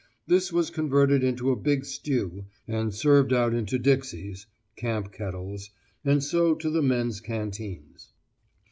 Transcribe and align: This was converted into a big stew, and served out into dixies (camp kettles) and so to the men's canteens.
This 0.25 0.51
was 0.51 0.71
converted 0.71 1.23
into 1.23 1.51
a 1.51 1.55
big 1.55 1.85
stew, 1.85 2.45
and 2.67 2.91
served 2.91 3.31
out 3.31 3.53
into 3.53 3.77
dixies 3.77 4.47
(camp 4.75 5.11
kettles) 5.11 5.69
and 6.03 6.23
so 6.23 6.55
to 6.55 6.71
the 6.71 6.81
men's 6.81 7.19
canteens. 7.21 8.11